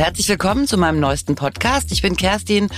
[0.00, 1.92] Herzlich willkommen zu meinem neuesten Podcast.
[1.92, 2.68] Ich bin Kerstin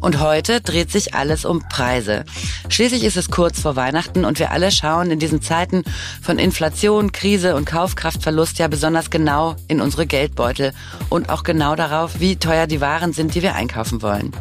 [0.00, 2.24] und heute dreht sich alles um Preise.
[2.70, 5.84] Schließlich ist es kurz vor Weihnachten und wir alle schauen in diesen Zeiten
[6.22, 10.72] von Inflation, Krise und Kaufkraftverlust ja besonders genau in unsere Geldbeutel
[11.10, 14.32] und auch genau darauf, wie teuer die Waren sind, die wir einkaufen wollen.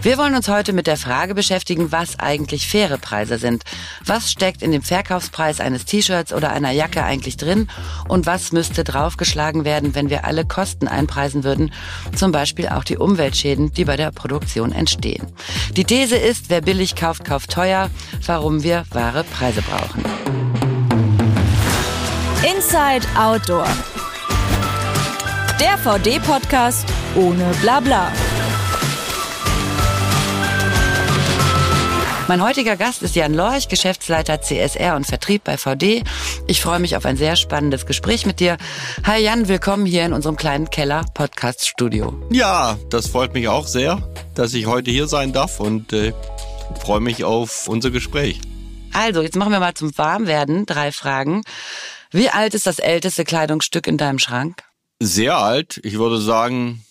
[0.00, 3.64] Wir wollen uns heute mit der Frage beschäftigen, was eigentlich faire Preise sind.
[4.04, 7.68] Was steckt in dem Verkaufspreis eines T-Shirts oder einer Jacke eigentlich drin?
[8.06, 11.72] Und was müsste draufgeschlagen werden, wenn wir alle Kosten einpreisen würden?
[12.14, 15.26] Zum Beispiel auch die Umweltschäden, die bei der Produktion entstehen.
[15.76, 17.90] Die These ist, wer billig kauft, kauft teuer.
[18.24, 20.04] Warum wir wahre Preise brauchen.
[22.44, 23.66] Inside Outdoor.
[25.60, 26.86] Der VD-Podcast
[27.16, 28.12] ohne Blabla.
[32.28, 36.04] Mein heutiger Gast ist Jan Lorch, Geschäftsleiter CSR und Vertrieb bei VD.
[36.46, 38.58] Ich freue mich auf ein sehr spannendes Gespräch mit dir.
[39.06, 42.22] Hi Jan, willkommen hier in unserem kleinen Keller Podcast Studio.
[42.30, 46.12] Ja, das freut mich auch sehr, dass ich heute hier sein darf und äh,
[46.78, 48.42] freue mich auf unser Gespräch.
[48.92, 51.44] Also, jetzt machen wir mal zum Warmwerden drei Fragen.
[52.10, 54.64] Wie alt ist das älteste Kleidungsstück in deinem Schrank?
[55.00, 56.84] Sehr alt, ich würde sagen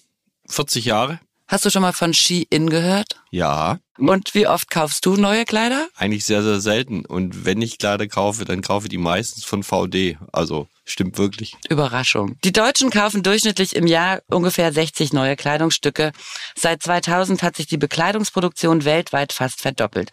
[0.50, 1.20] 40 Jahre.
[1.50, 3.22] Hast du schon mal von Ski-In gehört?
[3.32, 3.80] Ja.
[3.98, 5.88] Und wie oft kaufst du neue Kleider?
[5.96, 7.06] Eigentlich sehr, sehr selten.
[7.06, 10.18] Und wenn ich Kleider kaufe, dann kaufe ich die meistens von VD.
[10.34, 11.56] Also stimmt wirklich.
[11.70, 12.36] Überraschung.
[12.44, 16.12] Die Deutschen kaufen durchschnittlich im Jahr ungefähr 60 neue Kleidungsstücke.
[16.54, 20.10] Seit 2000 hat sich die Bekleidungsproduktion weltweit fast verdoppelt.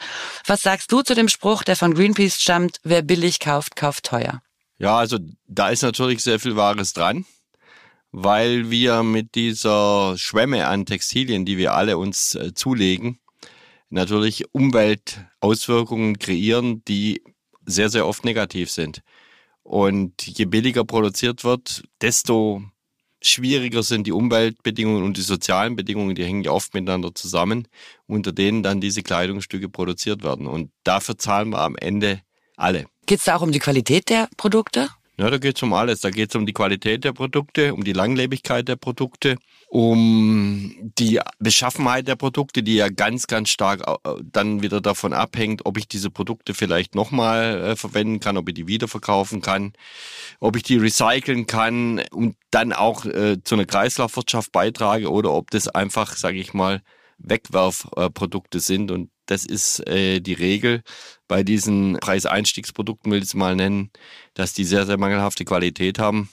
[0.46, 4.40] Was sagst du zu dem Spruch, der von Greenpeace stammt, wer billig kauft, kauft teuer?
[4.78, 7.24] Ja, also da ist natürlich sehr viel Wahres dran
[8.16, 13.18] weil wir mit dieser Schwemme an Textilien, die wir alle uns äh, zulegen,
[13.90, 17.22] natürlich Umweltauswirkungen kreieren, die
[17.66, 19.00] sehr, sehr oft negativ sind.
[19.64, 22.62] Und je billiger produziert wird, desto
[23.20, 27.66] schwieriger sind die Umweltbedingungen und die sozialen Bedingungen, die hängen ja oft miteinander zusammen,
[28.06, 30.46] unter denen dann diese Kleidungsstücke produziert werden.
[30.46, 32.20] Und dafür zahlen wir am Ende
[32.56, 32.86] alle.
[33.06, 34.88] Geht es da auch um die Qualität der Produkte?
[35.16, 36.00] Ja, da geht es um alles.
[36.00, 39.36] Da geht es um die Qualität der Produkte, um die Langlebigkeit der Produkte,
[39.68, 45.66] um die Beschaffenheit der Produkte, die ja ganz, ganz stark äh, dann wieder davon abhängt,
[45.66, 49.72] ob ich diese Produkte vielleicht nochmal äh, verwenden kann, ob ich die wiederverkaufen kann,
[50.40, 55.50] ob ich die recyceln kann und dann auch äh, zu einer Kreislaufwirtschaft beitrage oder ob
[55.52, 56.82] das einfach, sage ich mal,
[57.18, 60.82] Wegwerfprodukte sind und das ist äh, die Regel
[61.28, 63.90] bei diesen Preiseinstiegsprodukten, will ich es mal nennen,
[64.34, 66.28] dass die sehr, sehr mangelhafte Qualität haben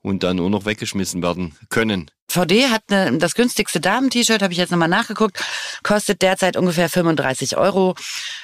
[0.00, 2.10] und dann nur noch weggeschmissen werden können.
[2.32, 5.44] VD hat eine, das günstigste Damen-T-Shirt, habe ich jetzt nochmal nachgeguckt,
[5.82, 7.94] kostet derzeit ungefähr 35 Euro.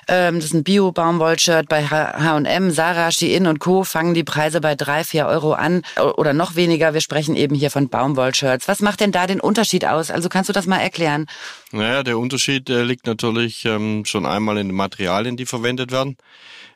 [0.08, 3.84] Ähm, das ist ein Bio-Baumwoll-Shirt bei H&M, Sarah, Shein und Co.
[3.84, 5.82] fangen die Preise bei drei, vier Euro an
[6.16, 6.92] oder noch weniger.
[6.92, 8.68] Wir sprechen eben hier von Baumwoll-Shirts.
[8.68, 10.10] Was macht denn da den Unterschied aus?
[10.10, 11.26] Also kannst du das mal erklären?
[11.72, 16.18] Naja, der Unterschied äh, liegt natürlich ähm, schon einmal in den Materialien, die verwendet werden.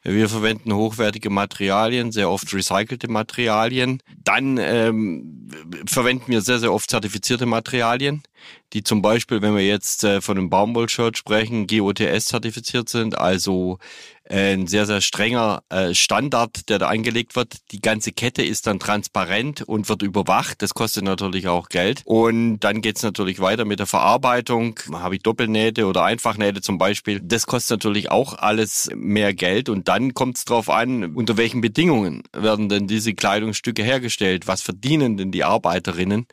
[0.04, 4.02] Wir verwenden hochwertige Materialien, sehr oft recycelte Materialien.
[4.24, 5.48] Dann ähm,
[5.86, 8.24] verwenden wir sehr, sehr oft zertifizierte Materialien,
[8.72, 13.78] die zum Beispiel, wenn wir jetzt äh, von einem Baumwollshirt sprechen, GOTS zertifiziert sind, also
[14.28, 17.56] ein sehr, sehr strenger äh, Standard, der da eingelegt wird.
[17.72, 20.62] Die ganze Kette ist dann transparent und wird überwacht.
[20.62, 22.02] Das kostet natürlich auch Geld.
[22.04, 24.78] Und dann geht's natürlich weiter mit der Verarbeitung.
[24.92, 27.20] Habe ich Doppelnähte oder Einfachnähte zum Beispiel.
[27.22, 29.68] Das kostet natürlich auch alles mehr Geld.
[29.68, 34.46] Und dann kommt es darauf an, unter welchen Bedingungen werden denn diese Kleidungsstücke hergestellt?
[34.46, 36.26] Was verdienen denn die Arbeiterinnen,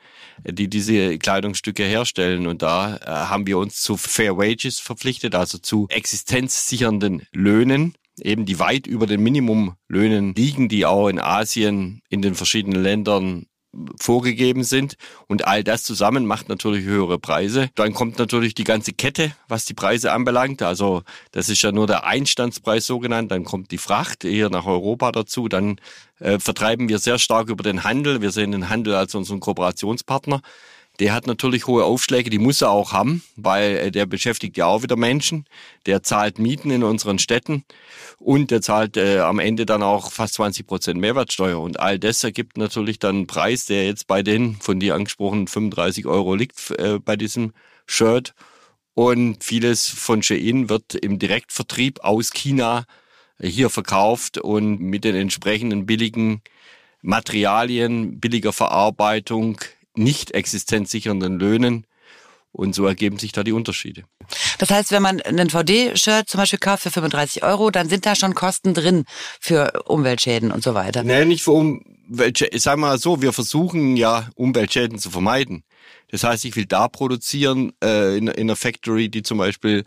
[0.44, 2.47] die diese Kleidungsstücke herstellen?
[2.47, 7.88] Und da äh, haben wir uns zu Fair Wages verpflichtet, also zu existenzsichernden Löhnen
[8.22, 13.46] eben die weit über den Minimumlöhnen liegen, die auch in Asien in den verschiedenen Ländern
[14.00, 14.96] vorgegeben sind.
[15.28, 17.69] Und all das zusammen macht natürlich höhere Preise.
[17.75, 20.62] Dann kommt natürlich die ganze Kette, was die Preise anbelangt.
[20.62, 23.31] Also das ist ja nur der Einstandspreis so genannt.
[23.31, 25.47] Dann kommt die Fracht hier nach Europa dazu.
[25.47, 25.80] Dann
[26.19, 28.22] äh, vertreiben wir sehr stark über den Handel.
[28.22, 30.41] Wir sehen den Handel als unseren Kooperationspartner.
[31.00, 34.66] Der hat natürlich hohe Aufschläge, die muss er auch haben, weil äh, der beschäftigt ja
[34.66, 35.46] auch wieder Menschen.
[35.86, 37.63] Der zahlt Mieten in unseren Städten
[38.18, 41.60] und der zahlt äh, am Ende dann auch fast 20 Prozent Mehrwertsteuer.
[41.60, 45.48] Und all das ergibt natürlich dann einen Preis, der jetzt bei den von dir angesprochenen
[45.48, 47.54] 35 Euro liegt äh, bei diesem
[47.86, 48.34] Shirt.
[48.94, 52.84] Und vieles von Shein wird im Direktvertrieb aus China
[53.42, 56.42] hier verkauft und mit den entsprechenden billigen
[57.02, 59.62] Materialien, billiger Verarbeitung,
[60.00, 61.86] nicht existenzsichernden Löhnen.
[62.51, 64.06] Und so ergeben sich da die Unterschiede.
[64.57, 68.16] Das heißt, wenn man ein VD-Shirt zum Beispiel kauft für 35 Euro, dann sind da
[68.16, 69.06] schon Kosten drin
[69.40, 71.04] für Umweltschäden und so weiter.
[71.04, 72.60] Nee, nicht für Umweltschäden.
[72.60, 75.63] Sag mal so, wir versuchen ja, Umweltschäden zu vermeiden.
[76.11, 79.85] Das heißt, ich will da produzieren äh, in, in einer Factory, die zum Beispiel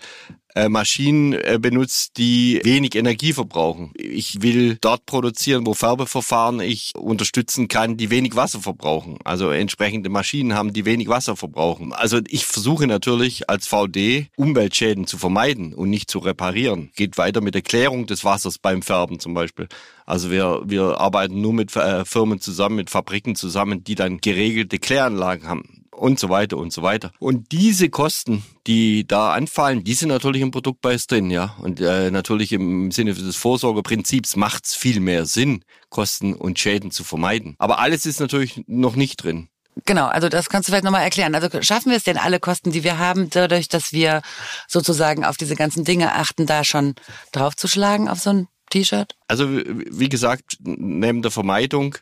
[0.54, 3.90] äh, Maschinen äh, benutzt, die wenig Energie verbrauchen.
[3.94, 9.18] Ich will dort produzieren, wo Färbeverfahren ich unterstützen kann, die wenig Wasser verbrauchen.
[9.24, 11.92] Also entsprechende Maschinen haben, die wenig Wasser verbrauchen.
[11.92, 16.90] Also ich versuche natürlich als VD Umweltschäden zu vermeiden und nicht zu reparieren.
[16.96, 19.68] Geht weiter mit der Klärung des Wassers beim Färben zum Beispiel.
[20.04, 24.78] Also wir, wir arbeiten nur mit äh, Firmen zusammen, mit Fabriken zusammen, die dann geregelte
[24.78, 27.12] Kläranlagen haben und so weiter und so weiter.
[27.18, 31.56] Und diese Kosten, die da anfallen, die sind natürlich im Produktpreis drin, ja.
[31.60, 36.90] Und äh, natürlich im Sinne des Vorsorgeprinzips macht es viel mehr Sinn, Kosten und Schäden
[36.90, 37.54] zu vermeiden.
[37.58, 39.48] Aber alles ist natürlich noch nicht drin.
[39.86, 41.34] Genau, also das kannst du vielleicht nochmal erklären.
[41.34, 44.20] Also schaffen wir es denn alle Kosten, die wir haben, dadurch, dass wir
[44.68, 46.94] sozusagen auf diese ganzen Dinge achten, da schon
[47.32, 49.16] draufzuschlagen auf so ein T-Shirt?
[49.28, 51.96] Also wie gesagt, neben der Vermeidung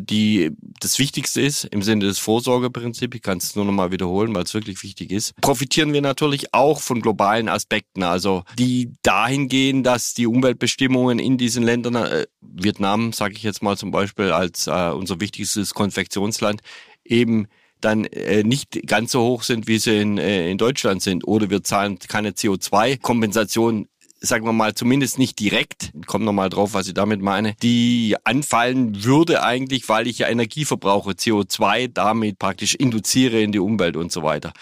[0.00, 0.50] die
[0.80, 4.42] das Wichtigste ist im Sinne des Vorsorgeprinzips, ich kann es nur noch mal wiederholen, weil
[4.42, 9.82] es wirklich wichtig ist, profitieren wir natürlich auch von globalen Aspekten, also die dahin gehen,
[9.82, 14.66] dass die Umweltbestimmungen in diesen Ländern, äh, Vietnam sage ich jetzt mal zum Beispiel als
[14.66, 16.60] äh, unser wichtigstes Konfektionsland,
[17.04, 17.46] eben
[17.80, 21.26] dann äh, nicht ganz so hoch sind, wie sie in, äh, in Deutschland sind.
[21.26, 23.86] Oder wir zahlen keine CO2-Kompensation
[24.20, 29.04] sagen wir mal, zumindest nicht direkt, kommt nochmal drauf, was ich damit meine, die anfallen
[29.04, 34.12] würde eigentlich, weil ich ja Energie verbrauche, CO2 damit praktisch induziere in die Umwelt und
[34.12, 34.52] so weiter.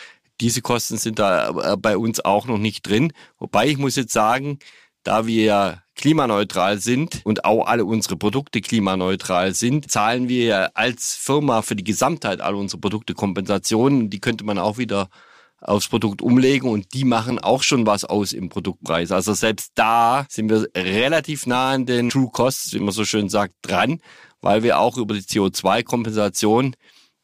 [0.40, 3.12] Diese Kosten sind da äh, bei uns auch noch nicht drin.
[3.38, 4.58] Wobei ich muss jetzt sagen,
[5.04, 11.62] da wir klimaneutral sind und auch alle unsere Produkte klimaneutral sind, zahlen wir als Firma
[11.62, 14.10] für die Gesamtheit all unsere Produkte Kompensationen.
[14.10, 15.08] Die könnte man auch wieder
[15.64, 19.10] aufs Produkt umlegen und die machen auch schon was aus im Produktpreis.
[19.10, 23.28] Also selbst da sind wir relativ nah an den True Costs, wie man so schön
[23.28, 24.00] sagt, dran,
[24.40, 26.76] weil wir auch über die CO2-Kompensation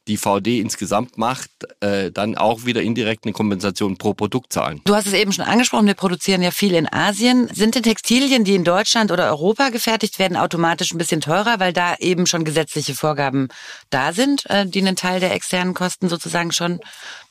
[0.09, 1.51] die VD insgesamt macht,
[1.81, 4.81] äh, dann auch wieder indirekt eine Kompensation pro Produkt zahlen.
[4.85, 7.49] Du hast es eben schon angesprochen, wir produzieren ja viel in Asien.
[7.53, 11.73] Sind denn Textilien, die in Deutschland oder Europa gefertigt werden, automatisch ein bisschen teurer, weil
[11.73, 13.49] da eben schon gesetzliche Vorgaben
[13.91, 16.81] da sind, äh, die einen Teil der externen Kosten sozusagen schon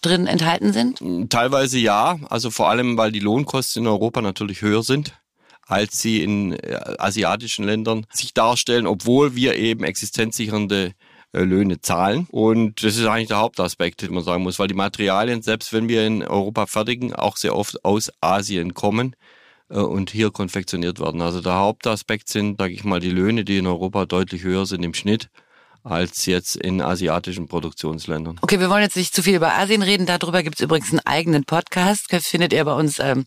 [0.01, 1.29] drin enthalten sind?
[1.29, 5.13] Teilweise ja, also vor allem, weil die Lohnkosten in Europa natürlich höher sind
[5.69, 10.93] als sie in äh, asiatischen Ländern sich darstellen, obwohl wir eben existenzsichernde äh,
[11.33, 12.27] Löhne zahlen.
[12.31, 15.87] Und das ist eigentlich der Hauptaspekt, den man sagen muss, weil die Materialien, selbst wenn
[15.87, 19.15] wir in Europa fertigen, auch sehr oft aus Asien kommen
[19.69, 21.21] äh, und hier konfektioniert werden.
[21.21, 24.83] Also der Hauptaspekt sind, sage ich mal, die Löhne, die in Europa deutlich höher sind
[24.83, 25.29] im Schnitt
[25.83, 28.37] als jetzt in asiatischen Produktionsländern.
[28.41, 30.05] Okay, wir wollen jetzt nicht zu viel über Asien reden.
[30.05, 32.07] Darüber gibt es übrigens einen eigenen Podcast.
[32.09, 33.25] Das findet ihr bei uns ähm,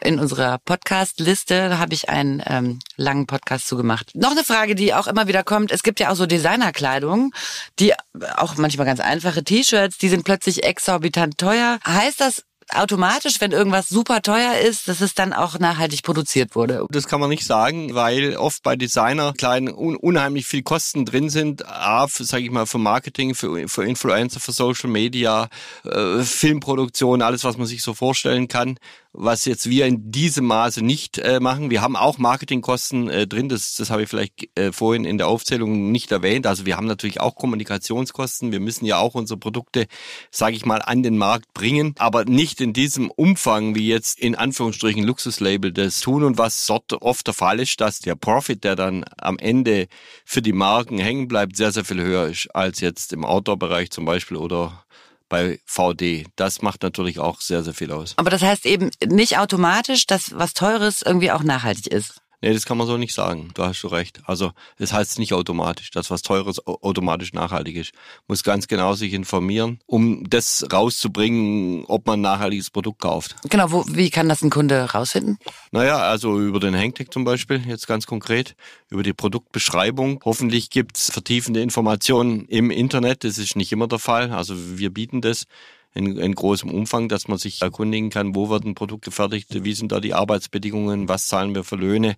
[0.00, 1.78] in unserer Podcast-Liste.
[1.78, 4.14] Habe ich einen ähm, langen Podcast zugemacht.
[4.14, 5.72] Noch eine Frage, die auch immer wieder kommt.
[5.72, 7.32] Es gibt ja auch so Designerkleidung,
[7.78, 7.94] die
[8.36, 11.78] auch manchmal ganz einfache T-Shirts, die sind plötzlich exorbitant teuer.
[11.84, 16.84] Heißt das, automatisch, wenn irgendwas super teuer ist, dass es dann auch nachhaltig produziert wurde?
[16.90, 21.30] Das kann man nicht sagen, weil oft bei Designer kleinen un unheimlich viel Kosten drin
[21.30, 21.66] sind.
[21.66, 25.48] A, sage ich mal, für Marketing, für, für Influencer, für Social Media,
[25.84, 28.78] äh, Filmproduktion, alles, was man sich so vorstellen kann
[29.12, 31.70] was jetzt wir in diesem Maße nicht äh, machen.
[31.70, 35.28] Wir haben auch Marketingkosten äh, drin, das, das habe ich vielleicht äh, vorhin in der
[35.28, 36.46] Aufzählung nicht erwähnt.
[36.46, 38.52] Also wir haben natürlich auch Kommunikationskosten.
[38.52, 39.86] Wir müssen ja auch unsere Produkte,
[40.30, 44.34] sage ich mal, an den Markt bringen, aber nicht in diesem Umfang, wie jetzt in
[44.34, 46.22] Anführungsstrichen Luxuslabel das tun.
[46.22, 49.88] Und was dort oft der Fall ist, dass der Profit, der dann am Ende
[50.24, 54.04] für die Marken hängen bleibt, sehr, sehr viel höher ist als jetzt im Outdoor-Bereich zum
[54.04, 54.84] Beispiel oder
[55.28, 56.26] bei VD.
[56.36, 58.14] Das macht natürlich auch sehr, sehr viel aus.
[58.16, 62.20] Aber das heißt eben nicht automatisch, dass was Teures irgendwie auch nachhaltig ist.
[62.40, 63.50] Nee, das kann man so nicht sagen.
[63.54, 64.20] Du hast schon recht.
[64.24, 67.92] Also, das heißt nicht automatisch, dass was Teures automatisch nachhaltig ist.
[68.28, 73.34] Muss ganz genau sich informieren, um das rauszubringen, ob man ein nachhaltiges Produkt kauft.
[73.50, 75.38] Genau, wo, wie kann das ein Kunde rausfinden?
[75.72, 78.54] Naja, also über den Hangtag zum Beispiel, jetzt ganz konkret,
[78.88, 80.20] über die Produktbeschreibung.
[80.24, 83.24] Hoffentlich gibt's vertiefende Informationen im Internet.
[83.24, 84.30] Das ist nicht immer der Fall.
[84.30, 85.46] Also wir bieten das
[85.94, 89.74] in, in großem Umfang, dass man sich erkundigen kann, wo wird ein Produkt gefertigt, wie
[89.74, 92.16] sind da die Arbeitsbedingungen, was zahlen wir für Löhne,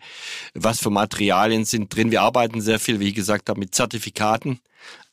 [0.54, 2.10] was für Materialien sind drin.
[2.10, 4.60] Wir arbeiten sehr viel, wie gesagt, mit Zertifikaten.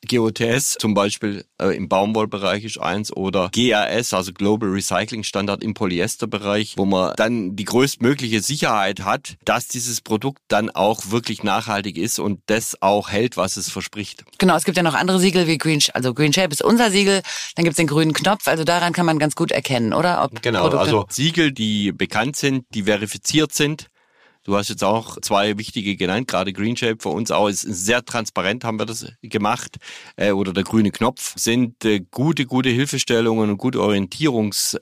[0.06, 5.74] GOTS zum Beispiel äh, im Baumwollbereich ist eins oder GRS, also Global Recycling Standard im
[5.74, 11.96] Polyesterbereich, wo man dann die größtmögliche Sicherheit hat, dass dieses Produkt dann auch wirklich nachhaltig
[11.98, 14.24] ist und das auch hält, was es verspricht.
[14.38, 17.22] Genau, es gibt ja noch andere Siegel wie Green, also Green Shape ist unser Siegel,
[17.56, 20.22] dann gibt es den grünen Knopf, also daran kann man ganz gut erkennen, oder?
[20.22, 23.88] Ob genau, Produkte also Siegel, die bekannt sind, die verifiziert sind,
[24.48, 28.02] Du hast jetzt auch zwei wichtige genannt, gerade Green Shape für uns auch ist sehr
[28.02, 29.76] transparent, haben wir das gemacht.
[30.16, 34.78] Äh, oder der grüne Knopf sind äh, gute, gute Hilfestellungen und gute Orientierungs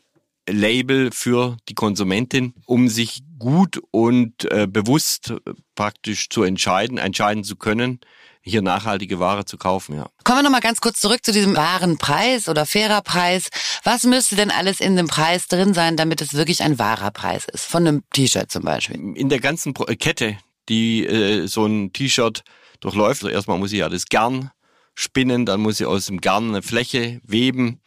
[0.48, 7.42] Label für die Konsumentin, um sich gut und äh, bewusst äh, praktisch zu entscheiden, entscheiden
[7.42, 7.98] zu können,
[8.46, 10.08] hier nachhaltige Ware zu kaufen, ja.
[10.24, 13.48] Kommen wir nochmal ganz kurz zurück zu diesem wahren Preis oder fairer Preis.
[13.82, 17.46] Was müsste denn alles in dem Preis drin sein, damit es wirklich ein wahrer Preis
[17.52, 17.66] ist?
[17.66, 18.96] Von einem T-Shirt zum Beispiel.
[19.16, 20.38] In der ganzen Kette,
[20.68, 22.44] die äh, so ein T-Shirt
[22.80, 24.52] durchläuft, also erstmal muss ich ja das Garn
[24.94, 27.80] spinnen, dann muss ich aus dem Garn eine Fläche weben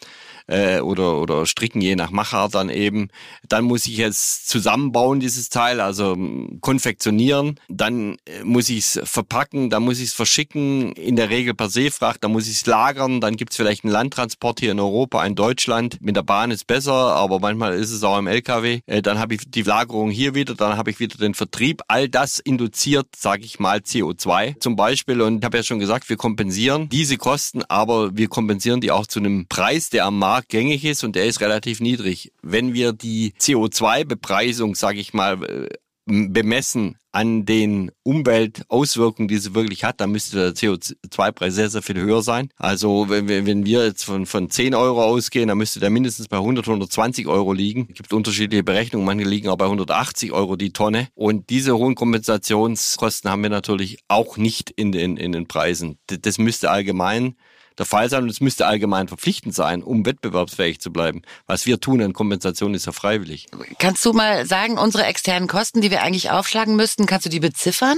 [0.49, 3.09] äh, oder, oder stricken, je nach Machart dann eben.
[3.47, 7.59] Dann muss ich es zusammenbauen, dieses Teil, also ähm, konfektionieren.
[7.69, 11.69] Dann äh, muss ich es verpacken, dann muss ich es verschicken, in der Regel per
[11.69, 15.23] Seefracht, dann muss ich es lagern, dann gibt es vielleicht einen Landtransport hier in Europa,
[15.25, 16.01] in Deutschland.
[16.01, 18.81] Mit der Bahn ist besser, aber manchmal ist es auch im LKW.
[18.87, 21.81] Äh, dann habe ich die Lagerung hier wieder, dann habe ich wieder den Vertrieb.
[21.87, 25.21] All das induziert, sage ich mal, CO2 zum Beispiel.
[25.21, 29.05] Und ich habe ja schon gesagt, wir kompensieren diese Kosten, aber wir kompensieren die auch
[29.05, 32.31] zu einem Preis, der am Markt Markt gängig ist und der ist relativ niedrig.
[32.41, 35.67] Wenn wir die CO2-Bepreisung, sage ich mal, äh,
[36.05, 41.99] bemessen an den Umweltauswirkungen, die sie wirklich hat, dann müsste der CO2-Preis sehr, sehr viel
[41.99, 42.49] höher sein.
[42.55, 46.29] Also wenn wir, wenn wir jetzt von, von 10 Euro ausgehen, dann müsste der mindestens
[46.29, 47.87] bei 100, 120 Euro liegen.
[47.89, 51.09] Es gibt unterschiedliche Berechnungen, manche liegen auch bei 180 Euro die Tonne.
[51.15, 55.97] Und diese hohen Kompensationskosten haben wir natürlich auch nicht in den, in den Preisen.
[56.07, 57.35] Das müsste allgemein
[57.79, 61.21] der Fall sein und es müsste allgemein verpflichtend sein, um wettbewerbsfähig zu bleiben.
[61.47, 63.47] Was wir tun an Kompensation ist ja freiwillig.
[63.79, 67.39] Kannst du mal sagen, unsere externen Kosten, die wir eigentlich aufschlagen müssten, kannst du die
[67.39, 67.97] beziffern?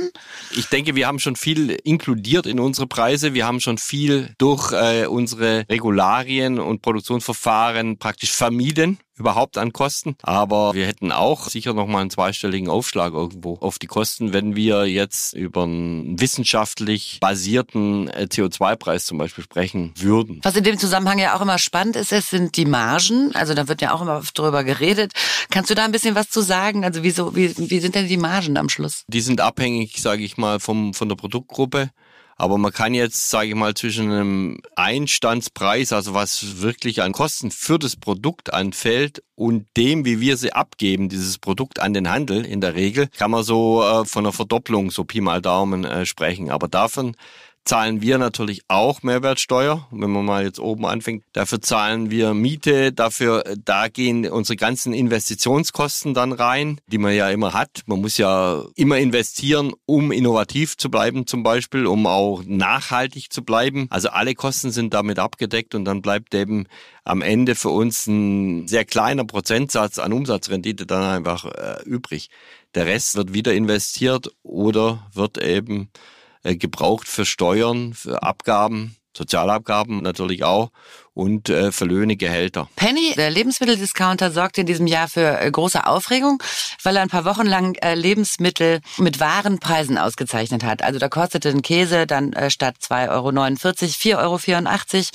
[0.55, 3.33] Ich denke, wir haben schon viel inkludiert in unsere Preise.
[3.33, 10.15] Wir haben schon viel durch äh, unsere Regularien und Produktionsverfahren praktisch vermieden überhaupt an Kosten.
[10.23, 14.85] Aber wir hätten auch sicher nochmal einen zweistelligen Aufschlag irgendwo auf die Kosten, wenn wir
[14.85, 20.39] jetzt über einen wissenschaftlich basierten äh, CO2-Preis zum Beispiel sprechen würden.
[20.43, 23.33] Was in dem Zusammenhang ja auch immer spannend ist, es sind die Margen.
[23.35, 25.13] Also da wird ja auch immer drüber geredet.
[25.49, 26.83] Kannst du da ein bisschen was zu sagen?
[26.83, 29.03] Also wieso, wie, wie sind denn die Margen am Schluss?
[29.07, 31.91] Die sind abhängig, sage ich mal, vom, von der Produktgruppe.
[32.41, 37.51] Aber man kann jetzt, sage ich mal, zwischen einem Einstandspreis, also was wirklich an Kosten
[37.51, 42.43] für das Produkt anfällt, und dem, wie wir sie abgeben, dieses Produkt an den Handel
[42.43, 46.05] in der Regel, kann man so äh, von einer Verdopplung, so Pi mal Daumen, äh,
[46.07, 46.49] sprechen.
[46.49, 47.15] Aber davon
[47.63, 49.87] zahlen wir natürlich auch Mehrwertsteuer.
[49.91, 54.93] Wenn man mal jetzt oben anfängt, dafür zahlen wir Miete, dafür, da gehen unsere ganzen
[54.93, 57.83] Investitionskosten dann rein, die man ja immer hat.
[57.85, 63.43] Man muss ja immer investieren, um innovativ zu bleiben zum Beispiel, um auch nachhaltig zu
[63.43, 63.87] bleiben.
[63.89, 66.65] Also alle Kosten sind damit abgedeckt und dann bleibt eben
[67.03, 72.29] am Ende für uns ein sehr kleiner Prozentsatz an Umsatzrendite dann einfach äh, übrig.
[72.73, 80.01] Der Rest wird wieder investiert oder wird eben äh, gebraucht für Steuern, für Abgaben, Sozialabgaben
[80.01, 80.71] natürlich auch
[81.13, 82.69] und äh, für Löhne, Gehälter.
[82.75, 86.41] Penny, der Lebensmitteldiscounter, sorgt in diesem Jahr für äh, große Aufregung,
[86.83, 90.81] weil er ein paar Wochen lang äh, Lebensmittel mit wahren Preisen ausgezeichnet hat.
[90.81, 95.05] Also da kostete ein Käse dann äh, statt 2,49 Euro 4,84 Euro,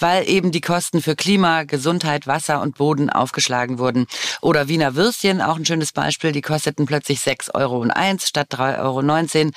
[0.00, 4.06] weil eben die Kosten für Klima, Gesundheit, Wasser und Boden aufgeschlagen wurden.
[4.40, 7.86] Oder Wiener Würstchen, auch ein schönes Beispiel, die kosteten plötzlich 6,01 Euro
[8.24, 9.50] statt 3,19 Euro.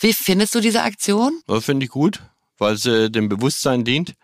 [0.00, 1.40] Wie findest du diese Aktion?
[1.46, 2.22] Ja, Finde ich gut,
[2.58, 4.14] weil äh, dem Bewusstsein dient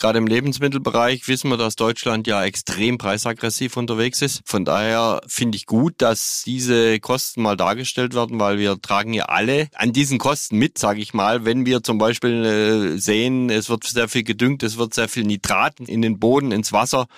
[0.00, 4.42] Gerade im Lebensmittelbereich wissen wir, dass Deutschland ja extrem preisaggressiv unterwegs ist.
[4.44, 9.24] Von daher finde ich gut, dass diese Kosten mal dargestellt werden, weil wir tragen ja
[9.24, 11.44] alle an diesen Kosten mit, sage ich mal.
[11.44, 15.24] Wenn wir zum Beispiel äh, sehen, es wird sehr viel gedüngt, es wird sehr viel
[15.24, 17.08] Nitraten in den Boden, ins Wasser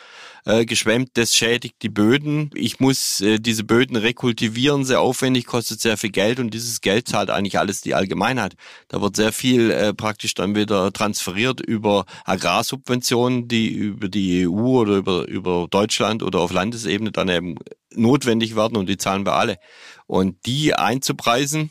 [0.45, 2.51] äh, geschwemmt, das schädigt die Böden.
[2.55, 7.09] Ich muss äh, diese Böden rekultivieren, sehr aufwendig, kostet sehr viel Geld und dieses Geld
[7.09, 8.55] zahlt eigentlich alles die Allgemeinheit.
[8.89, 14.81] Da wird sehr viel äh, praktisch dann wieder transferiert über Agrarsubventionen, die über die EU
[14.81, 17.57] oder über, über Deutschland oder auf Landesebene dann eben
[17.95, 19.59] notwendig werden und die zahlen wir alle.
[20.07, 21.71] Und die einzupreisen,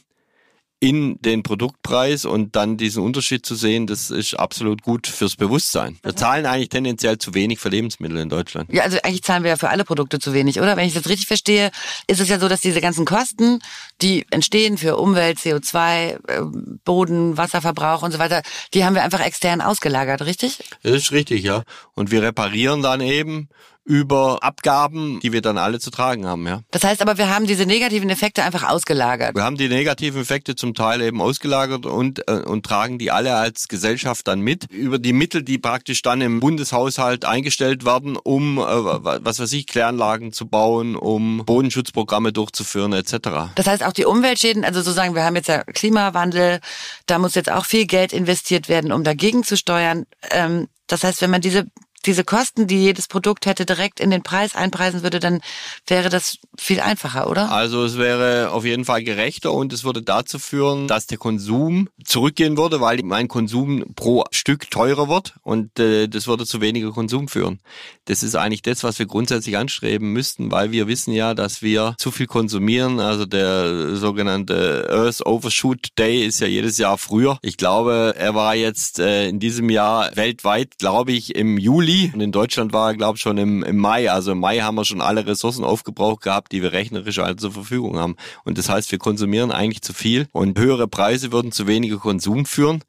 [0.79, 5.97] in den Produktpreis und dann diesen Unterschied zu sehen, das ist absolut gut fürs Bewusstsein.
[6.03, 8.71] Wir zahlen eigentlich tendenziell zu wenig für Lebensmittel in Deutschland.
[8.71, 10.77] Ja, also eigentlich zahlen wir ja für alle Produkte zu wenig, oder?
[10.77, 11.71] Wenn ich das richtig verstehe,
[12.07, 13.59] ist es ja so, dass diese ganzen Kosten,
[14.01, 16.41] die entstehen für Umwelt, CO2, äh,
[16.85, 18.41] Boden, Wasserverbrauch und so weiter,
[18.73, 20.59] die haben wir einfach extern ausgelagert, richtig?
[20.83, 21.63] Das ist richtig, ja.
[21.93, 23.49] Und wir reparieren dann eben
[23.89, 26.61] über Abgaben, die wir dann alle zu tragen haben, ja.
[26.69, 29.35] Das heißt aber, wir haben diese negativen Effekte einfach ausgelagert.
[29.35, 33.33] Wir haben die negativen Effekte zum Teil eben ausgelagert und, äh, und tragen die alle
[33.35, 38.59] als Gesellschaft dann mit über die Mittel, die praktisch dann im Bundeshaushalt eingestellt werden, um,
[38.59, 43.49] äh, was weiß ich, Kläranlagen zu bauen, um Bodenschutzprogramme durchzuführen etc.
[43.55, 46.59] Das heißt, auch die Umweltschäden, also sozusagen, wir haben jetzt ja Klimawandel,
[47.07, 50.05] da muss jetzt auch viel Geld investiert werden, um dagegen zu steuern.
[50.29, 51.65] Ähm, das heißt, wenn man diese
[52.05, 55.41] diese Kosten, die jedes Produkt hätte, direkt in den Preis einpreisen würde, dann
[55.87, 57.51] wäre das viel einfacher, oder?
[57.51, 61.89] Also es wäre auf jeden Fall gerechter und es würde dazu führen, dass der Konsum
[62.03, 66.91] zurückgehen würde, weil mein Konsum pro Stück teurer wird und äh, das würde zu weniger
[66.91, 67.59] Konsum führen.
[68.05, 71.95] Das ist eigentlich das, was wir grundsätzlich anstreben müssten, weil wir wissen ja, dass wir
[71.97, 72.99] zu viel konsumieren.
[72.99, 77.37] Also der sogenannte Earth Overshoot Day ist ja jedes Jahr früher.
[77.41, 82.11] Ich glaube, er war jetzt äh, in diesem Jahr weltweit, glaube ich, im Juli Juli
[82.13, 84.11] und in Deutschland war er, glaube ich, schon im, im Mai.
[84.11, 87.51] Also im Mai haben wir schon alle Ressourcen aufgebraucht gehabt, die wir rechnerisch alle zur
[87.51, 88.15] Verfügung haben.
[88.43, 92.45] Und das heißt, wir konsumieren eigentlich zu viel und höhere Preise würden zu weniger Konsum
[92.45, 92.83] führen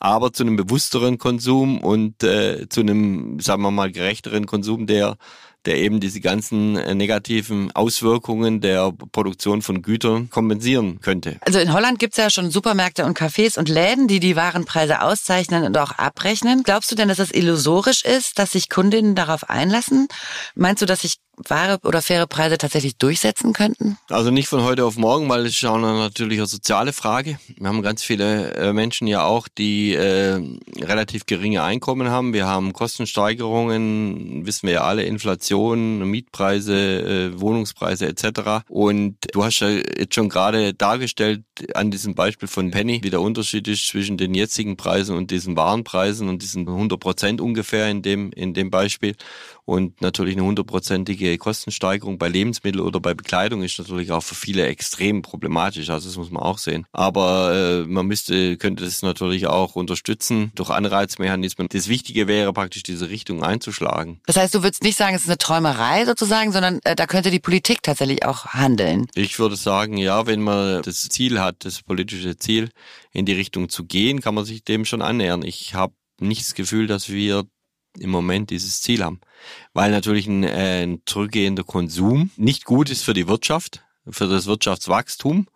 [0.00, 5.16] aber zu einem bewussteren Konsum und äh, zu einem, sagen wir mal, gerechteren Konsum, der
[5.66, 11.38] der eben diese ganzen äh, negativen Auswirkungen der Produktion von Gütern kompensieren könnte.
[11.40, 15.02] Also in Holland gibt es ja schon Supermärkte und Cafés und Läden, die die Warenpreise
[15.02, 16.62] auszeichnen und auch abrechnen.
[16.62, 20.08] Glaubst du denn, dass es illusorisch ist, dass sich Kundinnen darauf einlassen?
[20.54, 23.98] Meinst du, dass sich wahre oder faire Preise tatsächlich durchsetzen könnten?
[24.08, 27.38] Also nicht von heute auf morgen, weil es ist auch natürlich eine soziale Frage.
[27.56, 30.40] Wir haben ganz viele äh, Menschen ja auch, die äh,
[30.80, 32.32] relativ geringe Einkommen haben.
[32.32, 38.64] Wir haben Kostensteigerungen, wissen wir ja alle, Inflation, Mietpreise, äh, Wohnungspreise etc.
[38.68, 41.42] Und du hast ja jetzt schon gerade dargestellt
[41.74, 45.56] an diesem Beispiel von Penny, wie der Unterschied ist zwischen den jetzigen Preisen und diesen
[45.56, 49.14] Warenpreisen und diesen 100 Prozent ungefähr in dem, in dem Beispiel.
[49.66, 54.66] Und natürlich eine hundertprozentige Kostensteigerung bei Lebensmitteln oder bei Bekleidung ist natürlich auch für viele
[54.66, 55.88] extrem problematisch.
[55.88, 56.86] Also das muss man auch sehen.
[56.92, 61.68] Aber äh, man müsste, könnte das natürlich auch unterstützen durch Anreizmechanismen.
[61.70, 64.20] Das Wichtige wäre praktisch diese Richtung einzuschlagen.
[64.26, 67.30] Das heißt, du würdest nicht sagen, es ist eine Träumerei sozusagen, sondern äh, da könnte
[67.30, 69.06] die Politik tatsächlich auch handeln.
[69.14, 72.68] Ich würde sagen, ja, wenn man das Ziel hat, das politische Ziel
[73.12, 75.42] in die Richtung zu gehen, kann man sich dem schon annähern.
[75.42, 77.44] Ich habe nicht das Gefühl, dass wir
[77.98, 79.20] im Moment dieses Ziel haben.
[79.72, 84.46] Weil natürlich ein, äh, ein zurückgehender Konsum nicht gut ist für die Wirtschaft, für das
[84.46, 85.46] Wirtschaftswachstum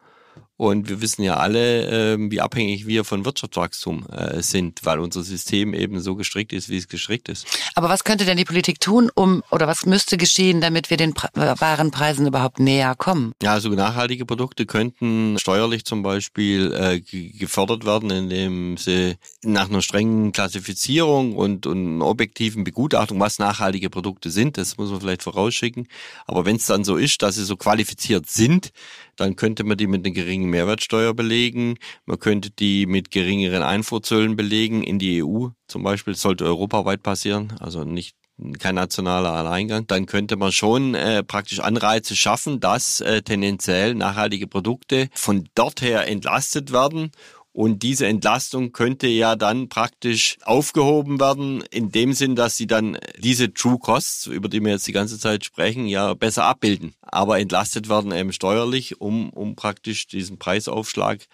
[0.59, 5.23] und wir wissen ja alle, äh, wie abhängig wir von Wirtschaftswachstum äh, sind, weil unser
[5.23, 7.47] System eben so gestrickt ist, wie es gestrickt ist.
[7.77, 11.14] Aber was könnte denn die Politik tun, um oder was müsste geschehen, damit wir den
[11.14, 13.33] pra äh, Warenpreisen überhaupt näher kommen?
[13.40, 19.81] Ja, also nachhaltige Produkte könnten steuerlich zum Beispiel äh, gefördert werden, indem sie nach einer
[19.81, 25.87] strengen Klassifizierung und, und objektiven Begutachtung, was nachhaltige Produkte sind, das muss man vielleicht vorausschicken.
[26.27, 28.73] Aber wenn es dann so ist, dass sie so qualifiziert sind,
[29.18, 31.76] dann könnte man die mit einer geringen Mehrwertsteuer belegen,
[32.07, 35.48] man könnte die mit geringeren Einfuhrzöllen belegen in die EU.
[35.66, 38.16] Zum Beispiel sollte europaweit passieren, also nicht
[38.61, 44.46] kein nationaler Alleingang, dann könnte man schon äh, praktisch Anreize schaffen, dass äh, tendenziell nachhaltige
[44.46, 47.11] Produkte von dort her entlastet werden
[47.59, 52.99] und diese Entlastung könnte ja dann praktisch aufgehoben werden, in dem Sinn, dass sie dann
[53.18, 56.94] diese True Costs, über die wir jetzt die ganze Zeit sprechen, ja besser abbilden.
[57.03, 61.27] Aber entlastet werden eben steuerlich, um, um praktisch diesen Preisaufschlag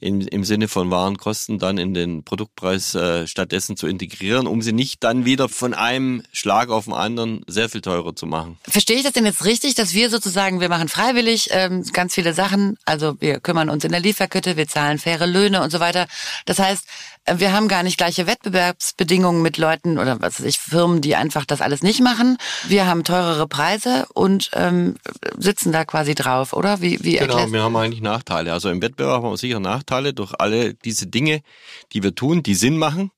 [0.00, 4.72] in, im Sinne von Warenkosten dann in den Produktpreis äh, stattdessen zu integrieren, um sie
[4.72, 8.58] nicht dann wieder von einem Schlag auf den anderen sehr viel teurer zu machen.
[8.68, 12.34] Verstehe ich das denn jetzt richtig, dass wir sozusagen, wir machen freiwillig ähm, ganz viele
[12.34, 16.06] Sachen, also wir kümmern uns in der Lieferkette, wir zahlen faire Löhne und so weiter.
[16.44, 16.86] Das heißt,
[17.26, 21.44] wir haben gar nicht gleiche Wettbewerbsbedingungen mit Leuten oder was weiß ich, Firmen, die einfach
[21.46, 22.36] das alles nicht machen.
[22.68, 24.96] Wir haben teurere Preise und ähm,
[25.38, 26.80] sitzen da quasi drauf, oder?
[26.80, 28.52] Wie, wie genau, wir haben eigentlich Nachteile.
[28.52, 31.40] Also im Wettbewerb haben wir sicher Nachteile durch alle diese Dinge,
[31.92, 33.10] die wir tun, die Sinn machen,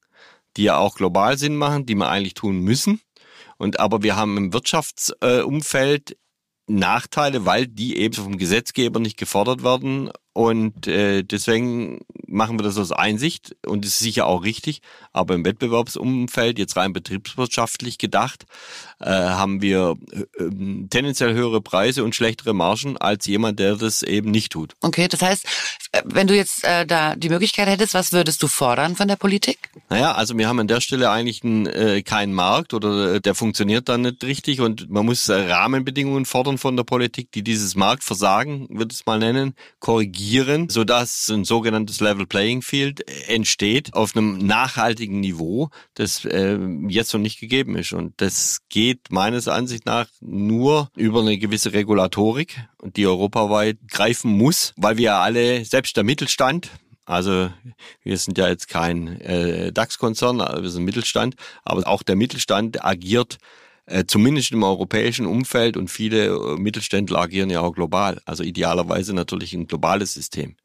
[0.57, 3.01] die ja auch global Sinn machen, die wir eigentlich tun müssen.
[3.59, 6.17] Und aber wir haben im Wirtschaftsumfeld
[6.69, 12.77] Nachteile, weil die eben vom Gesetzgeber nicht gefordert werden und äh, deswegen machen wir das
[12.77, 14.83] aus Einsicht und ist sicher auch richtig.
[15.15, 18.45] Aber im Wettbewerbsumfeld, jetzt rein betriebswirtschaftlich gedacht,
[19.01, 20.21] äh, haben wir äh,
[20.91, 24.75] tendenziell höhere Preise und schlechtere Margen als jemand, der das eben nicht tut.
[24.83, 25.47] Okay, das heißt,
[25.93, 29.17] äh, wenn du jetzt äh, da die Möglichkeit hättest, was würdest du fordern von der
[29.17, 29.71] Politik?
[29.89, 33.35] Naja, also wir haben an der Stelle eigentlich einen, äh, keinen Markt oder äh, der
[33.35, 37.75] funktioniert dann nicht richtig und man muss äh, Rahmenbedingungen fordern von der Politik, die dieses
[37.75, 43.95] Marktversagen, würde ich es mal nennen, korrigieren regulieren, sodass ein sogenanntes Level Playing Field entsteht
[43.95, 46.59] auf einem nachhaltigen Niveau, das äh,
[46.89, 47.93] jetzt noch nicht gegeben ist.
[47.93, 54.73] Und das geht meines Ansichts nach nur über eine gewisse Regulatorik, die europaweit greifen muss,
[54.77, 56.71] weil wir alle, selbst der Mittelstand,
[57.05, 57.51] also
[58.03, 63.39] wir sind ja jetzt kein äh, DAX-Konzern, wir sind Mittelstand, aber auch der Mittelstand agiert
[63.87, 68.21] äh, zumindest im europäischen Umfeld und viele äh, Mittelständler agieren ja auch global.
[68.25, 70.57] Also idealerweise natürlich ein globales System,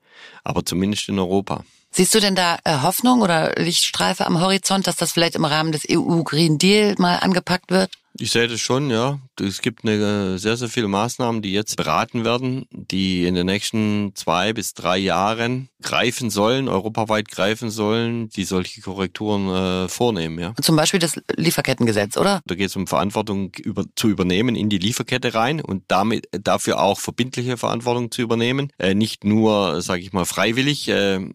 [0.44, 1.64] aber zumindest in Europa.
[1.92, 5.72] Siehst du denn da äh, Hoffnung oder Lichtstreife am Horizont, dass das vielleicht im Rahmen
[5.72, 7.92] des EU Green Deal mal angepackt wird?
[8.20, 9.20] Ich sehe das schon, ja.
[9.40, 14.12] Es gibt eine, sehr, sehr viele Maßnahmen, die jetzt beraten werden, die in den nächsten
[14.16, 20.40] zwei bis drei Jahren greifen sollen, europaweit greifen sollen, die solche Korrekturen äh, vornehmen.
[20.40, 20.54] Ja.
[20.62, 22.42] Zum Beispiel das Lieferkettengesetz, oder?
[22.46, 26.82] Da geht es um Verantwortung über, zu übernehmen in die Lieferkette rein und damit dafür
[26.82, 28.72] auch verbindliche Verantwortung zu übernehmen.
[28.78, 30.90] Äh, nicht nur, sage ich mal, freiwillig.
[30.90, 31.30] Äh,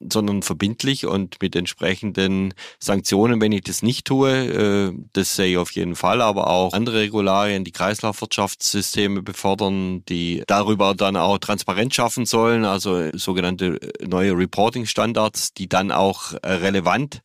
[0.00, 4.30] sondern verbindlich und mit entsprechenden Sanktionen, wenn ich das nicht tue.
[4.30, 10.42] Äh, das sehe ich auf jeden Fall, aber auch andere Regularien, die Kreislaufwirtschaftssysteme befördern, die
[10.46, 17.20] darüber dann auch Transparenz schaffen sollen, also sogenannte neue Reporting-Standards, die dann auch äh, relevant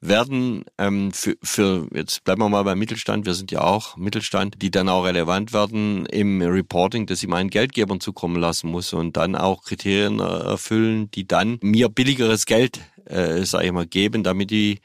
[0.00, 4.62] werden ähm, für, für, jetzt bleiben wir mal beim Mittelstand, wir sind ja auch Mittelstand,
[4.62, 9.16] die dann auch relevant werden im Reporting, das ich meinen Geldgebern zukommen lassen muss und
[9.16, 14.50] dann auch Kriterien erfüllen, die dann mir billigeres Geld, äh, sage ich mal, geben, damit
[14.50, 14.80] die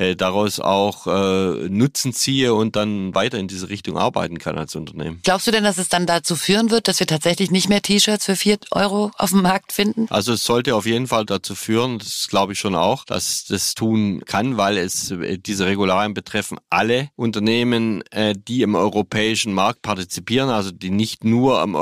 [0.00, 4.74] äh, daraus auch äh, Nutzen ziehe und dann weiter in diese Richtung arbeiten kann als
[4.74, 5.20] Unternehmen.
[5.22, 8.24] Glaubst du denn, dass es dann dazu führen wird, dass wir tatsächlich nicht mehr T-Shirts
[8.24, 10.06] für vier Euro auf dem Markt finden?
[10.08, 13.74] Also es sollte auf jeden Fall dazu führen, das glaube ich schon auch, dass das
[13.74, 19.82] tun kann, weil es äh, diese Regularien betreffen alle Unternehmen, äh, die im europäischen Markt
[19.82, 21.78] partizipieren, also die nicht nur, am, äh,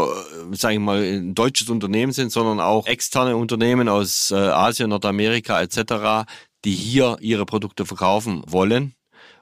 [0.57, 5.61] sage ich mal, ein deutsches Unternehmen sind, sondern auch externe Unternehmen aus äh, Asien, Nordamerika
[5.63, 6.27] etc.,
[6.65, 8.95] die hier ihre Produkte verkaufen wollen.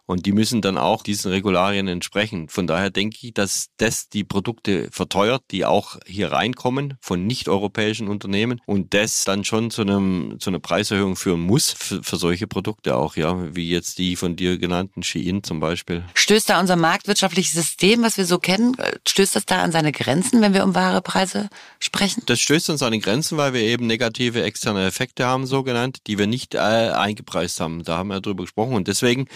[0.07, 2.49] Und die müssen dann auch diesen Regularien entsprechen.
[2.49, 8.09] Von daher denke ich, dass das die Produkte verteuert, die auch hier reinkommen von nicht-europäischen
[8.09, 12.47] Unternehmen und das dann schon zu, einem, zu einer Preiserhöhung führen muss für, für solche
[12.47, 16.05] Produkte auch, ja, wie jetzt die von dir genannten Shein zum Beispiel.
[16.15, 18.77] Stößt da unser marktwirtschaftliches System, was wir so kennen,
[19.09, 21.49] stößt das da an seine Grenzen, wenn wir um wahre Preise
[21.81, 22.23] sprechen?
[22.27, 25.99] Das stößt uns an die Grenzen, weil wir eben negative externe Effekte haben, so genannt,
[26.07, 27.83] die wir nicht äh, eingepreist haben.
[27.83, 29.27] Da haben wir drüber gesprochen und deswegen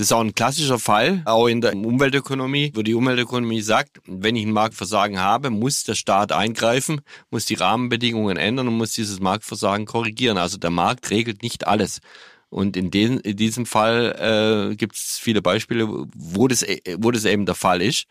[0.00, 4.34] das ist auch ein klassischer Fall, auch in der Umweltökonomie, wo die Umweltökonomie sagt, wenn
[4.34, 9.20] ich ein Marktversagen habe, muss der Staat eingreifen, muss die Rahmenbedingungen ändern und muss dieses
[9.20, 10.38] Marktversagen korrigieren.
[10.38, 12.00] Also der Markt regelt nicht alles.
[12.48, 16.64] Und in, den, in diesem Fall äh, gibt es viele Beispiele, wo das,
[16.96, 18.06] wo das eben der Fall ist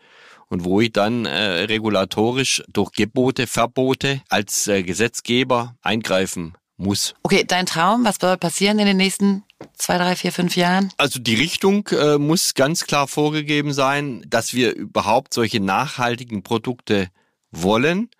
[0.46, 7.16] und wo ich dann äh, regulatorisch durch Gebote, Verbote als äh, Gesetzgeber eingreifen muss.
[7.24, 9.42] Okay, dein Traum, was soll passieren in den nächsten
[9.80, 10.92] zwei, drei, vier, fünf Jahren?
[10.98, 17.08] Also die Richtung äh, muss ganz klar vorgegeben sein, dass wir überhaupt solche nachhaltigen Produkte
[17.50, 18.10] wollen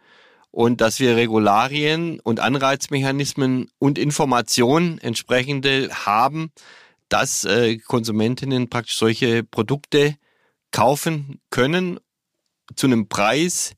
[0.51, 6.51] und dass wir Regularien und Anreizmechanismen und Informationen entsprechende haben,
[7.09, 10.17] dass äh, Konsumentinnen praktisch solche Produkte
[10.73, 12.01] kaufen können
[12.75, 13.75] zu einem Preis,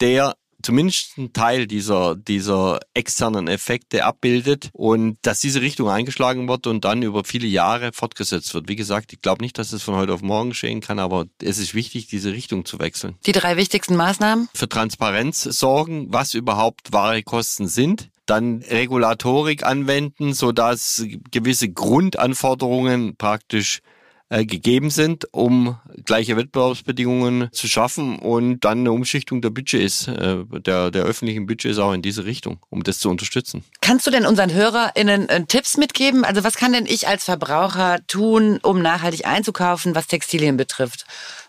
[0.00, 6.66] der zumindest einen Teil dieser, dieser externen Effekte abbildet und dass diese Richtung eingeschlagen wird
[6.66, 8.68] und dann über viele Jahre fortgesetzt wird.
[8.68, 11.58] Wie gesagt, ich glaube nicht, dass es von heute auf morgen geschehen kann, aber es
[11.58, 13.16] ist wichtig, diese Richtung zu wechseln.
[13.26, 14.48] Die drei wichtigsten Maßnahmen?
[14.54, 23.80] Für Transparenz sorgen, was überhaupt wahre Kosten sind dann Regulatorik anwenden, sodass gewisse Grundanforderungen praktisch
[24.30, 30.44] äh, gegeben sind, um gleiche Wettbewerbsbedingungen zu schaffen und dann eine Umschichtung der Budgets, äh,
[30.50, 33.64] der, der öffentlichen Budgets auch in diese Richtung, um das zu unterstützen.
[33.80, 36.24] Kannst du denn unseren HörerInnen äh, Tipps mitgeben?
[36.24, 41.06] Also was kann denn ich als Verbraucher tun, um nachhaltig einzukaufen, was Textilien betrifft?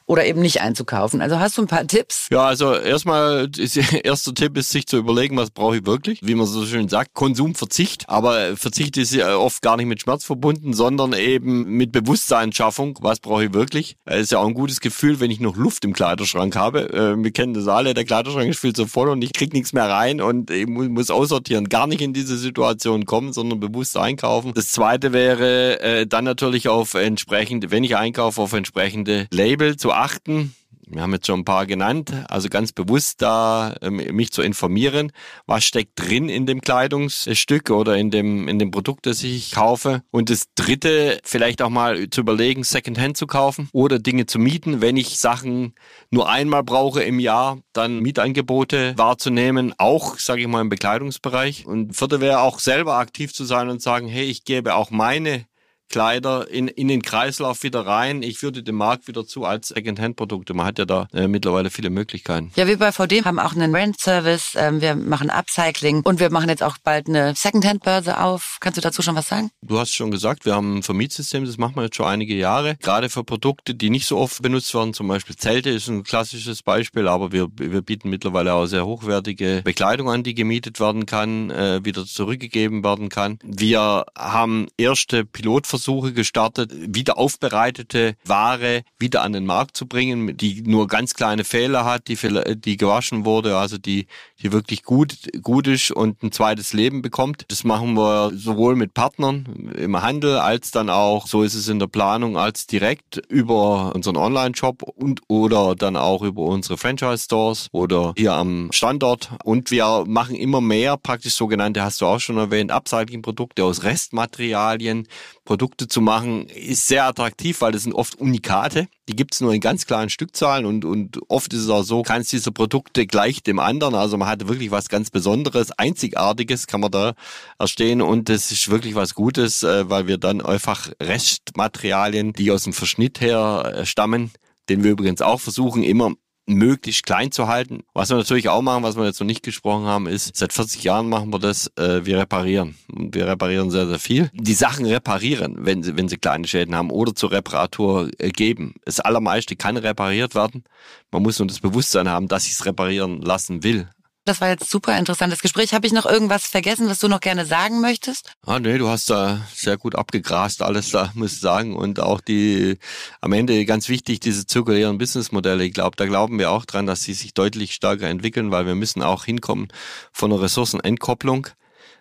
[0.09, 1.21] Oder eben nicht einzukaufen.
[1.21, 2.29] Also hast du ein paar Tipps?
[2.31, 3.47] Ja, also erstmal,
[4.03, 6.19] erster Tipp ist, sich zu überlegen, was brauche ich wirklich?
[6.23, 8.09] Wie man so schön sagt, Konsumverzicht.
[8.09, 12.97] Aber Verzicht ist ja oft gar nicht mit Schmerz verbunden, sondern eben mit Bewusstseinsschaffung.
[13.01, 13.97] Was brauche ich wirklich?
[14.05, 16.91] Es ist ja auch ein gutes Gefühl, wenn ich noch Luft im Kleiderschrank habe.
[16.91, 19.73] Äh, wir kennen das alle, der Kleiderschrank ist viel zu voll und ich krieg nichts
[19.73, 21.69] mehr rein und ich muss aussortieren.
[21.69, 24.53] Gar nicht in diese Situation kommen, sondern bewusst einkaufen.
[24.55, 29.98] Das zweite wäre äh, dann natürlich auf entsprechende, wenn ich einkaufe, auf entsprechende Label zu
[29.99, 30.53] achten.
[30.91, 35.11] Wir haben jetzt schon ein paar genannt, also ganz bewusst da ähm, mich zu informieren,
[35.45, 40.01] was steckt drin in dem Kleidungsstück oder in dem in dem Produkt, das ich kaufe.
[40.09, 44.81] Und das Dritte, vielleicht auch mal zu überlegen, Secondhand zu kaufen oder Dinge zu mieten,
[44.81, 45.75] wenn ich Sachen
[46.09, 51.67] nur einmal brauche im Jahr, dann Mietangebote wahrzunehmen, auch sage ich mal im Bekleidungsbereich.
[51.67, 55.45] Und vierte wäre auch selber aktiv zu sein und sagen, hey, ich gebe auch meine
[55.89, 58.21] Kleider in, in den Kreislauf wieder rein.
[58.21, 60.53] Ich würde dem Markt wieder zu als Second-Hand-Produkte.
[60.53, 62.51] Man hat ja da äh, mittlerweile viele Möglichkeiten.
[62.55, 64.53] Ja, wir bei VD haben auch einen Rent-Service.
[64.55, 68.57] Ähm, wir machen Upcycling und wir machen jetzt auch bald eine Second-Hand-Börse auf.
[68.59, 69.49] Kannst du dazu schon was sagen?
[69.63, 72.75] Du hast schon gesagt, wir haben ein Vermietsystem, das machen wir jetzt schon einige Jahre.
[72.81, 76.61] Gerade für Produkte, die nicht so oft benutzt werden, zum Beispiel Zelte ist ein klassisches
[76.61, 81.49] Beispiel, aber wir, wir bieten mittlerweile auch sehr hochwertige Bekleidung an, die gemietet werden kann,
[81.49, 83.39] äh, wieder zurückgegeben werden kann.
[83.43, 85.78] Wir haben erste Pilotversuche
[86.13, 91.85] gestartet, wieder aufbereitete Ware wieder an den Markt zu bringen, die nur ganz kleine Fehler
[91.85, 92.17] hat, die,
[92.55, 94.07] die gewaschen wurde, also die,
[94.41, 97.45] die wirklich gut, gut ist und ein zweites Leben bekommt.
[97.49, 101.79] Das machen wir sowohl mit Partnern im Handel als dann auch, so ist es in
[101.79, 108.13] der Planung, als direkt über unseren Online-Shop und oder dann auch über unsere Franchise-Stores oder
[108.17, 109.31] hier am Standort.
[109.43, 115.07] Und wir machen immer mehr praktisch sogenannte, hast du auch schon erwähnt, Upcycling-Produkte aus Restmaterialien.
[115.45, 118.87] Produkte zu machen, ist sehr attraktiv, weil das sind oft Unikate.
[119.07, 122.03] Die gibt es nur in ganz kleinen Stückzahlen und, und oft ist es auch so,
[122.03, 123.95] keins dieser Produkte gleich dem anderen.
[123.95, 127.13] Also man hat wirklich was ganz Besonderes, Einzigartiges kann man da
[127.57, 132.63] erstehen und das ist wirklich was Gutes, äh, weil wir dann einfach Restmaterialien, die aus
[132.63, 134.31] dem Verschnitt her äh, stammen,
[134.69, 136.13] den wir übrigens auch versuchen, immer
[136.49, 137.83] möglichst klein zu halten.
[137.93, 140.83] Was wir natürlich auch machen, was wir jetzt noch nicht gesprochen haben, ist, seit 40
[140.83, 142.75] Jahren machen wir das, äh, wir reparieren.
[142.91, 144.29] Und wir reparieren sehr, sehr viel.
[144.33, 148.75] Die Sachen reparieren, wenn sie, wenn sie kleine Schäden haben oder zur Reparatur äh, geben.
[148.85, 150.63] Das allermeiste kann repariert werden.
[151.11, 153.87] Man muss nur das Bewusstsein haben, dass ich es reparieren lassen will.
[154.29, 155.73] Das war jetzt super interessantes Gespräch.
[155.73, 158.33] Habe ich noch irgendwas vergessen, was du noch gerne sagen möchtest?
[158.45, 161.75] Ah, nee, du hast da sehr gut abgegrast, alles da, muss ich sagen.
[161.75, 162.77] Und auch die,
[163.21, 165.63] am Ende ganz wichtig, diese zirkulären Businessmodelle.
[165.63, 168.75] Ich glaube, da glauben wir auch dran, dass sie sich deutlich stärker entwickeln, weil wir
[168.75, 169.69] müssen auch hinkommen
[170.13, 171.47] von einer Ressourcenentkopplung.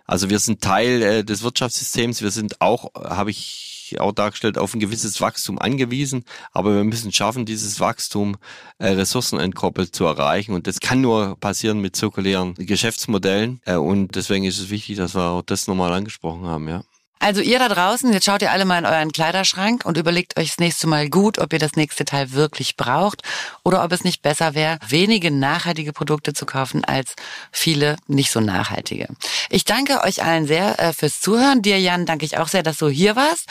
[0.04, 2.20] Also wir sind Teil äh, des Wirtschaftssystems.
[2.20, 6.24] Wir sind auch, habe ich auch dargestellt, auf ein gewisses Wachstum angewiesen.
[6.52, 8.36] Aber wir müssen schaffen, dieses Wachstum
[8.78, 10.52] äh, ressourcenentkoppelt zu erreichen.
[10.52, 13.60] Und das kann nur passieren mit zirkulären Geschäftsmodellen.
[13.64, 16.82] Äh, und deswegen ist es wichtig, dass wir auch das nochmal angesprochen haben, ja.
[17.20, 20.48] Also ihr da draußen, jetzt schaut ihr alle mal in euren Kleiderschrank und überlegt euch
[20.48, 23.22] das nächste Mal gut, ob ihr das nächste Teil wirklich braucht
[23.64, 27.14] oder ob es nicht besser wäre, wenige nachhaltige Produkte zu kaufen als
[27.50, 29.08] viele nicht so nachhaltige.
[29.50, 31.62] Ich danke euch allen sehr äh, fürs Zuhören.
[31.62, 33.46] Dir, Jan, danke ich auch sehr, dass du hier warst.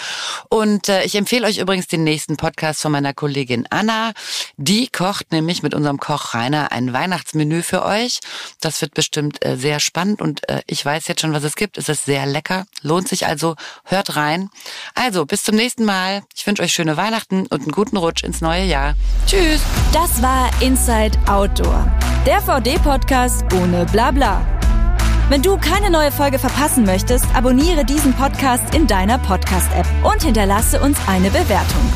[0.49, 4.13] Und äh, ich empfehle euch übrigens den nächsten Podcast von meiner Kollegin Anna.
[4.55, 8.19] Die kocht nämlich mit unserem Koch Rainer ein Weihnachtsmenü für euch.
[8.61, 11.77] Das wird bestimmt äh, sehr spannend und ich weiß jetzt schon, was es gibt.
[11.77, 12.65] Es ist sehr lecker.
[12.81, 14.49] Lohnt sich also hört rein.
[14.95, 16.23] Also, bis zum nächsten Mal.
[16.35, 18.95] Ich wünsche euch schöne Weihnachten und einen guten Rutsch ins neue Jahr.
[19.25, 19.61] Tschüss.
[19.93, 21.91] Das war Inside Outdoor,
[22.25, 24.45] der VD-Podcast ohne Blabla.
[25.29, 30.79] Wenn du keine neue Folge verpassen möchtest, abonniere diesen Podcast in deiner Podcast-App und hinterlasse
[30.79, 31.91] uns eine Bewertung.